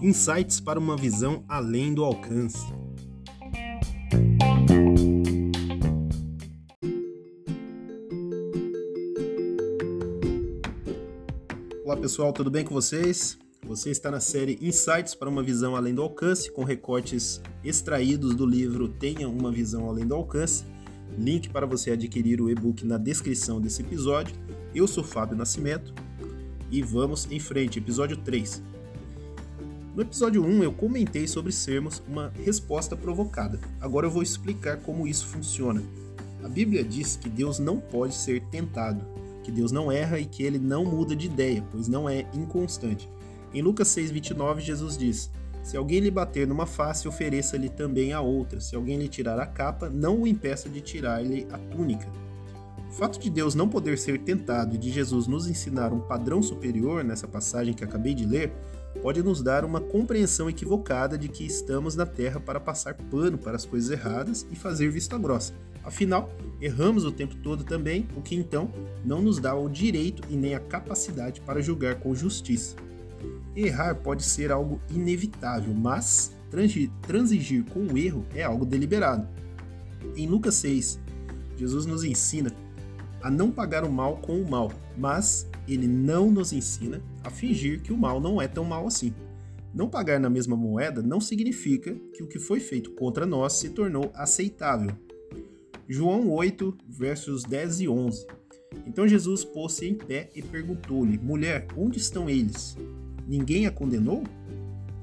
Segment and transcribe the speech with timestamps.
[0.00, 2.72] Insights para uma visão além do alcance.
[11.84, 13.36] Olá pessoal, tudo bem com vocês?
[13.66, 18.46] Você está na série Insights para uma visão além do alcance, com recortes extraídos do
[18.46, 20.64] livro Tenha uma visão além do alcance.
[21.18, 24.36] Link para você adquirir o e-book na descrição desse episódio.
[24.72, 25.92] Eu sou Fábio Nascimento
[26.70, 28.77] e vamos em frente, episódio 3.
[29.98, 33.58] No episódio 1 eu comentei sobre sermos uma resposta provocada.
[33.80, 35.82] Agora eu vou explicar como isso funciona.
[36.40, 39.04] A Bíblia diz que Deus não pode ser tentado,
[39.42, 43.08] que Deus não erra e que ele não muda de ideia, pois não é inconstante.
[43.52, 45.32] Em Lucas 6:29 Jesus diz:
[45.64, 48.60] Se alguém lhe bater numa face, ofereça-lhe também a outra.
[48.60, 52.08] Se alguém lhe tirar a capa, não o impeça de tirar-lhe a túnica.
[52.88, 56.40] O fato de Deus não poder ser tentado e de Jesus nos ensinar um padrão
[56.40, 58.52] superior nessa passagem que acabei de ler
[59.02, 63.56] pode nos dar uma compreensão equivocada de que estamos na Terra para passar pano para
[63.56, 65.52] as coisas erradas e fazer vista grossa.
[65.84, 68.70] Afinal, erramos o tempo todo também, o que então
[69.04, 72.76] não nos dá o direito e nem a capacidade para julgar com justiça.
[73.56, 76.32] Errar pode ser algo inevitável, mas
[77.06, 79.26] transigir com o erro é algo deliberado.
[80.16, 81.00] Em Lucas 6,
[81.56, 82.50] Jesus nos ensina
[83.22, 87.80] a não pagar o mal com o mal, mas ele não nos ensina a fingir
[87.82, 89.12] que o mal não é tão mal assim.
[89.74, 93.70] Não pagar na mesma moeda não significa que o que foi feito contra nós se
[93.70, 94.90] tornou aceitável.
[95.88, 98.26] João 8, versos 10 e 11.
[98.86, 102.76] Então Jesus pôs-se em pé e perguntou-lhe: Mulher, onde estão eles?
[103.26, 104.24] Ninguém a condenou?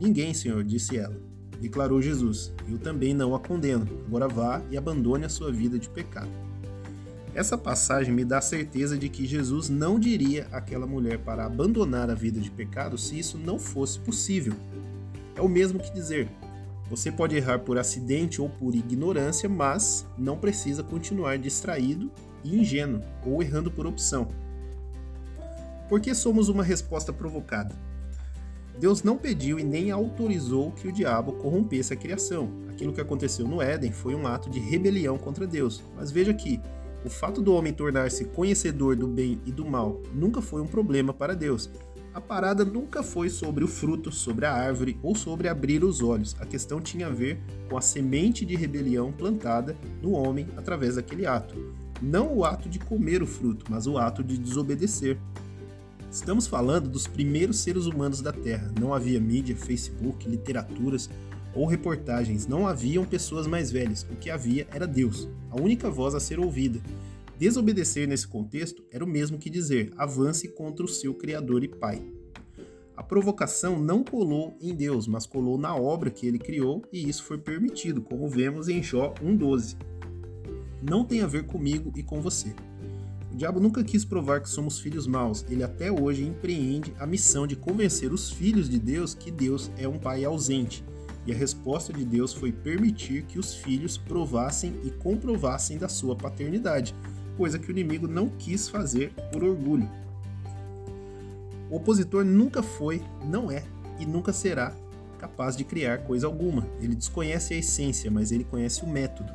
[0.00, 1.16] Ninguém, Senhor, disse ela.
[1.60, 3.86] Declarou Jesus: Eu também não a condeno.
[4.06, 6.30] Agora vá e abandone a sua vida de pecado.
[7.34, 12.14] Essa passagem me dá certeza de que Jesus não diria àquela mulher para abandonar a
[12.14, 14.52] vida de pecado se isso não fosse possível.
[15.34, 16.28] É o mesmo que dizer:
[16.90, 22.10] você pode errar por acidente ou por ignorância, mas não precisa continuar distraído
[22.44, 24.28] e ingênuo ou errando por opção.
[25.88, 27.74] Por que somos uma resposta provocada?
[28.78, 32.50] Deus não pediu e nem autorizou que o diabo corrompesse a criação.
[32.68, 35.82] Aquilo que aconteceu no Éden foi um ato de rebelião contra Deus.
[35.96, 36.60] Mas veja que
[37.04, 41.12] o fato do homem tornar-se conhecedor do bem e do mal nunca foi um problema
[41.12, 41.68] para Deus.
[42.14, 46.36] A parada nunca foi sobre o fruto, sobre a árvore ou sobre abrir os olhos.
[46.38, 47.40] A questão tinha a ver
[47.70, 51.54] com a semente de rebelião plantada no homem através daquele ato.
[52.02, 55.18] Não o ato de comer o fruto, mas o ato de desobedecer.
[56.10, 58.70] Estamos falando dos primeiros seres humanos da Terra.
[58.78, 61.08] Não havia mídia, Facebook, literaturas,
[61.54, 66.14] ou reportagens não haviam pessoas mais velhas, o que havia era Deus, a única voz
[66.14, 66.80] a ser ouvida.
[67.38, 72.02] Desobedecer nesse contexto era o mesmo que dizer avance contra o seu Criador e Pai.
[72.96, 77.24] A provocação não colou em Deus, mas colou na obra que ele criou, e isso
[77.24, 79.76] foi permitido, como vemos em Jó 1,12.
[80.82, 82.54] Não tem a ver comigo e com você.
[83.32, 87.46] O diabo nunca quis provar que somos filhos maus, ele até hoje empreende a missão
[87.46, 90.84] de convencer os filhos de Deus que Deus é um pai ausente
[91.26, 96.16] e a resposta de Deus foi permitir que os filhos provassem e comprovassem da sua
[96.16, 96.94] paternidade,
[97.36, 99.88] coisa que o inimigo não quis fazer por orgulho.
[101.70, 103.64] O opositor nunca foi, não é
[103.98, 104.74] e nunca será
[105.18, 106.66] capaz de criar coisa alguma.
[106.80, 109.32] Ele desconhece a essência, mas ele conhece o método.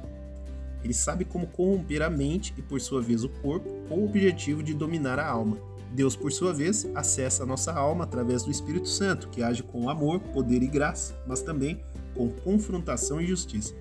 [0.84, 4.62] Ele sabe como corromper a mente e, por sua vez, o corpo, com o objetivo
[4.62, 5.58] de dominar a alma.
[5.98, 9.90] Deus, por sua vez, acessa a nossa alma através do Espírito Santo, que age com
[9.90, 13.74] amor, poder e graça, mas também com confrontação e justiça.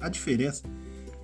[0.00, 0.62] A diferença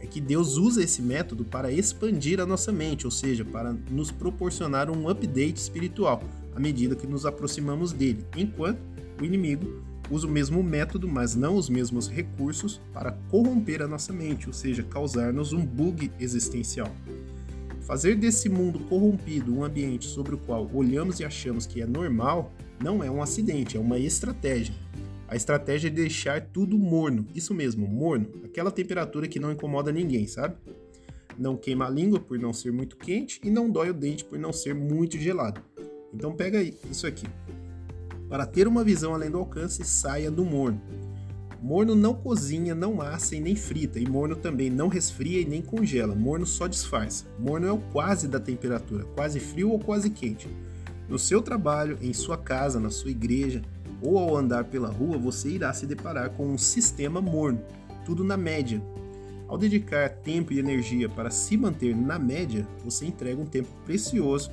[0.00, 4.10] é que Deus usa esse método para expandir a nossa mente, ou seja, para nos
[4.10, 6.20] proporcionar um update espiritual
[6.52, 8.80] à medida que nos aproximamos dele, enquanto
[9.20, 14.12] o inimigo usa o mesmo método, mas não os mesmos recursos, para corromper a nossa
[14.12, 16.90] mente, ou seja, causar-nos um bug existencial.
[17.82, 22.52] Fazer desse mundo corrompido um ambiente sobre o qual olhamos e achamos que é normal
[22.82, 24.74] não é um acidente, é uma estratégia.
[25.26, 30.26] A estratégia é deixar tudo morno, isso mesmo, morno, aquela temperatura que não incomoda ninguém,
[30.26, 30.56] sabe?
[31.38, 34.38] Não queima a língua por não ser muito quente e não dói o dente por
[34.38, 35.60] não ser muito gelado.
[36.12, 37.26] Então pega aí, isso aqui.
[38.28, 40.80] Para ter uma visão além do alcance, saia do morno.
[41.62, 45.62] Morno não cozinha, não assa e nem frita, e morno também não resfria e nem
[45.62, 46.12] congela.
[46.12, 47.24] Morno só disfarça.
[47.38, 50.48] Morno é o quase da temperatura, quase frio ou quase quente.
[51.08, 53.62] No seu trabalho, em sua casa, na sua igreja
[54.02, 57.60] ou ao andar pela rua, você irá se deparar com um sistema morno,
[58.04, 58.82] tudo na média.
[59.46, 64.50] Ao dedicar tempo e energia para se manter na média, você entrega um tempo precioso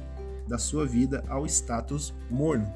[0.47, 2.71] da sua vida ao status morno.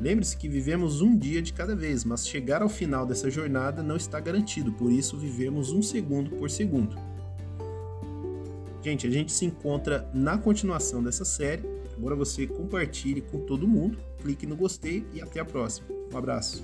[0.00, 3.96] Lembre-se que vivemos um dia de cada vez, mas chegar ao final dessa jornada não
[3.96, 6.96] está garantido, por isso vivemos um segundo por segundo.
[8.82, 11.64] Gente, a gente se encontra na continuação dessa série.
[11.96, 15.88] Agora você compartilhe com todo mundo, clique no gostei e até a próxima.
[16.12, 16.62] Um abraço.